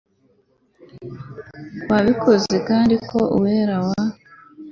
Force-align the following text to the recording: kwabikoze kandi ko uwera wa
kwabikoze 1.83 2.55
kandi 2.69 2.95
ko 3.09 3.19
uwera 3.37 3.75
wa 3.87 4.01